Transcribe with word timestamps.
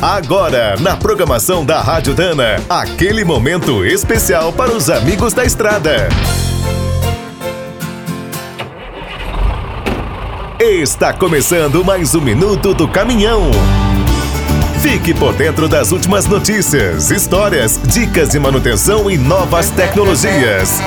Agora, 0.00 0.76
na 0.78 0.94
programação 0.94 1.64
da 1.64 1.80
Rádio 1.80 2.12
Dana, 2.14 2.62
aquele 2.68 3.24
momento 3.24 3.82
especial 3.82 4.52
para 4.52 4.70
os 4.70 4.90
amigos 4.90 5.32
da 5.32 5.42
estrada. 5.42 6.08
Está 10.60 11.14
começando 11.14 11.82
mais 11.82 12.14
um 12.14 12.20
minuto 12.20 12.74
do 12.74 12.86
caminhão. 12.86 13.50
Fique 14.82 15.14
por 15.14 15.32
dentro 15.32 15.66
das 15.66 15.92
últimas 15.92 16.26
notícias, 16.26 17.10
histórias, 17.10 17.80
dicas 17.82 18.28
de 18.28 18.38
manutenção 18.38 19.10
e 19.10 19.16
novas 19.16 19.70
tecnologias. 19.70 20.78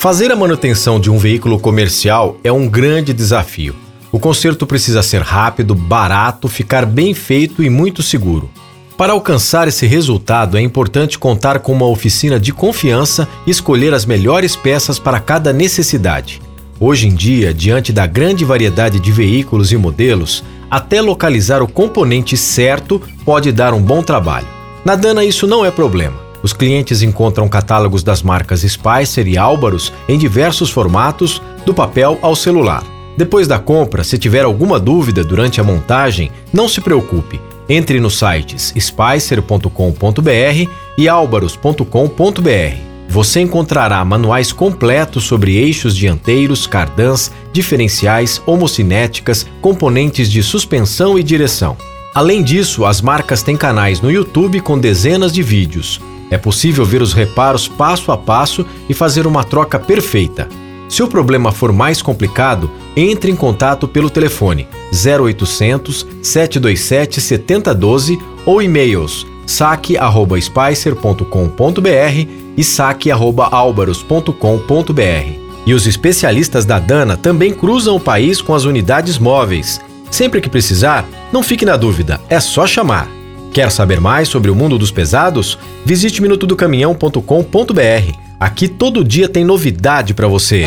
Fazer 0.00 0.32
a 0.32 0.36
manutenção 0.36 0.98
de 0.98 1.08
um 1.08 1.16
veículo 1.16 1.60
comercial 1.60 2.36
é 2.42 2.50
um 2.50 2.68
grande 2.68 3.12
desafio. 3.12 3.91
O 4.12 4.20
conserto 4.20 4.66
precisa 4.66 5.02
ser 5.02 5.22
rápido, 5.22 5.74
barato, 5.74 6.46
ficar 6.46 6.84
bem 6.84 7.14
feito 7.14 7.62
e 7.62 7.70
muito 7.70 8.02
seguro. 8.02 8.50
Para 8.94 9.14
alcançar 9.14 9.66
esse 9.66 9.86
resultado, 9.86 10.58
é 10.58 10.60
importante 10.60 11.18
contar 11.18 11.60
com 11.60 11.72
uma 11.72 11.86
oficina 11.86 12.38
de 12.38 12.52
confiança 12.52 13.26
e 13.46 13.50
escolher 13.50 13.94
as 13.94 14.04
melhores 14.04 14.54
peças 14.54 14.98
para 14.98 15.18
cada 15.18 15.50
necessidade. 15.50 16.42
Hoje 16.78 17.08
em 17.08 17.14
dia, 17.14 17.54
diante 17.54 17.90
da 17.90 18.06
grande 18.06 18.44
variedade 18.44 19.00
de 19.00 19.10
veículos 19.10 19.72
e 19.72 19.78
modelos, 19.78 20.44
até 20.70 21.00
localizar 21.00 21.62
o 21.62 21.68
componente 21.68 22.36
certo 22.36 23.00
pode 23.24 23.50
dar 23.50 23.72
um 23.72 23.80
bom 23.80 24.02
trabalho. 24.02 24.46
Na 24.84 24.94
Dana, 24.94 25.24
isso 25.24 25.46
não 25.46 25.64
é 25.64 25.70
problema. 25.70 26.20
Os 26.42 26.52
clientes 26.52 27.02
encontram 27.02 27.48
catálogos 27.48 28.02
das 28.02 28.22
marcas 28.22 28.60
Spicer 28.60 29.26
e 29.26 29.38
Álvaros 29.38 29.90
em 30.06 30.18
diversos 30.18 30.68
formatos, 30.68 31.40
do 31.64 31.72
papel 31.72 32.18
ao 32.20 32.36
celular. 32.36 32.91
Depois 33.16 33.46
da 33.46 33.58
compra, 33.58 34.02
se 34.04 34.18
tiver 34.18 34.44
alguma 34.44 34.80
dúvida 34.80 35.22
durante 35.22 35.60
a 35.60 35.64
montagem, 35.64 36.30
não 36.52 36.68
se 36.68 36.80
preocupe. 36.80 37.40
Entre 37.68 38.00
nos 38.00 38.18
sites 38.18 38.72
spicer.com.br 38.76 40.70
e 40.98 41.08
albaros.com.br. 41.08 42.92
Você 43.08 43.40
encontrará 43.40 44.02
manuais 44.04 44.52
completos 44.52 45.24
sobre 45.24 45.56
eixos 45.56 45.94
dianteiros, 45.94 46.66
cardãs, 46.66 47.30
diferenciais, 47.52 48.40
homocinéticas, 48.46 49.46
componentes 49.60 50.30
de 50.30 50.42
suspensão 50.42 51.18
e 51.18 51.22
direção. 51.22 51.76
Além 52.14 52.42
disso, 52.42 52.84
as 52.84 53.02
marcas 53.02 53.42
têm 53.42 53.56
canais 53.56 54.00
no 54.00 54.10
YouTube 54.10 54.60
com 54.60 54.78
dezenas 54.78 55.32
de 55.32 55.42
vídeos. 55.42 56.00
É 56.30 56.38
possível 56.38 56.84
ver 56.84 57.02
os 57.02 57.12
reparos 57.12 57.68
passo 57.68 58.10
a 58.10 58.16
passo 58.16 58.64
e 58.88 58.94
fazer 58.94 59.26
uma 59.26 59.44
troca 59.44 59.78
perfeita. 59.78 60.48
Se 60.88 61.02
o 61.02 61.08
problema 61.08 61.52
for 61.52 61.72
mais 61.72 62.00
complicado, 62.00 62.70
entre 62.96 63.30
em 63.30 63.36
contato 63.36 63.86
pelo 63.88 64.10
telefone 64.10 64.68
0800 64.92 66.06
727 66.22 67.20
7012 67.20 68.18
ou 68.44 68.62
e-mails 68.62 69.26
saque@spicer.com.br 69.46 72.26
e 72.56 72.64
saque@albaros.com.br. 72.64 75.42
E 75.64 75.74
os 75.74 75.86
especialistas 75.86 76.64
da 76.64 76.78
Dana 76.78 77.16
também 77.16 77.52
cruzam 77.52 77.96
o 77.96 78.00
país 78.00 78.40
com 78.40 78.54
as 78.54 78.64
unidades 78.64 79.18
móveis. 79.18 79.80
Sempre 80.10 80.40
que 80.40 80.50
precisar, 80.50 81.08
não 81.32 81.42
fique 81.42 81.64
na 81.64 81.76
dúvida, 81.76 82.20
é 82.28 82.40
só 82.40 82.66
chamar. 82.66 83.08
Quer 83.52 83.70
saber 83.70 84.00
mais 84.00 84.28
sobre 84.28 84.50
o 84.50 84.54
mundo 84.54 84.78
dos 84.78 84.90
pesados? 84.90 85.58
Visite 85.84 86.20
minutodocaminhão.com.br. 86.20 88.18
Aqui 88.40 88.66
todo 88.66 89.04
dia 89.04 89.28
tem 89.28 89.44
novidade 89.44 90.14
para 90.14 90.26
você. 90.26 90.66